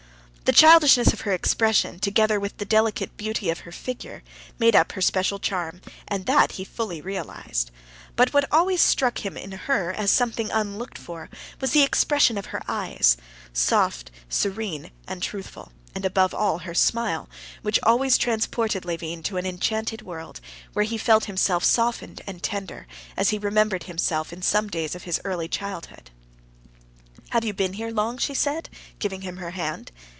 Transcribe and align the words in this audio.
The 0.43 0.55
childishness 0.57 1.13
of 1.13 1.21
her 1.21 1.31
expression, 1.31 1.97
together 1.97 2.37
with 2.37 2.57
the 2.57 2.65
delicate 2.65 3.15
beauty 3.15 3.49
of 3.49 3.59
her 3.59 3.71
figure, 3.71 4.21
made 4.59 4.75
up 4.75 4.91
her 4.91 5.01
special 5.01 5.39
charm, 5.39 5.79
and 6.09 6.25
that 6.25 6.53
he 6.53 6.65
fully 6.65 6.99
realized. 6.99 7.71
But 8.17 8.33
what 8.33 8.43
always 8.51 8.81
struck 8.81 9.25
him 9.25 9.37
in 9.37 9.53
her 9.53 9.93
as 9.93 10.11
something 10.11 10.51
unlooked 10.51 10.97
for, 10.97 11.29
was 11.61 11.71
the 11.71 11.83
expression 11.83 12.37
of 12.37 12.47
her 12.47 12.61
eyes, 12.67 13.15
soft, 13.53 14.11
serene, 14.27 14.91
and 15.07 15.23
truthful, 15.23 15.71
and 15.95 16.03
above 16.03 16.33
all, 16.33 16.57
her 16.57 16.75
smile, 16.75 17.29
which 17.61 17.79
always 17.83 18.17
transported 18.17 18.83
Levin 18.83 19.23
to 19.23 19.37
an 19.37 19.45
enchanted 19.45 20.01
world, 20.01 20.41
where 20.73 20.83
he 20.83 20.97
felt 20.97 21.25
himself 21.25 21.63
softened 21.63 22.19
and 22.27 22.43
tender, 22.43 22.87
as 23.15 23.29
he 23.29 23.37
remembered 23.37 23.83
himself 23.83 24.33
in 24.33 24.41
some 24.41 24.67
days 24.67 24.95
of 24.95 25.03
his 25.03 25.21
early 25.23 25.47
childhood. 25.47 26.11
"Have 27.29 27.45
you 27.45 27.53
been 27.53 27.71
here 27.73 27.91
long?" 27.91 28.17
she 28.17 28.33
said, 28.33 28.67
giving 28.99 29.21
him 29.21 29.37
her 29.37 29.51
hand. 29.51 29.93